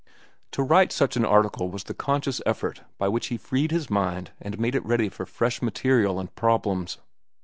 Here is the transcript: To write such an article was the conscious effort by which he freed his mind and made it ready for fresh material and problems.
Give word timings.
To 0.53 0.63
write 0.63 0.91
such 0.91 1.15
an 1.15 1.25
article 1.25 1.69
was 1.69 1.83
the 1.83 1.93
conscious 1.93 2.41
effort 2.43 2.81
by 2.97 3.07
which 3.07 3.27
he 3.27 3.37
freed 3.37 3.69
his 3.69 3.87
mind 3.91 4.31
and 4.41 4.57
made 4.57 4.73
it 4.73 4.83
ready 4.83 5.09
for 5.09 5.27
fresh 5.27 5.61
material 5.61 6.19
and 6.19 6.33
problems. 6.33 6.97